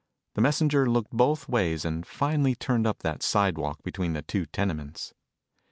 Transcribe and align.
The 0.33 0.41
messenger 0.41 0.89
looked 0.89 1.11
both 1.11 1.47
ways 1.47 1.85
and 1.85 2.07
finally 2.07 2.55
turned 2.55 2.87
up 2.87 3.03
that 3.03 3.21
sidewalk 3.21 3.83
between 3.83 4.13
the 4.13 4.23
two 4.23 4.47
tenements. 4.47 5.13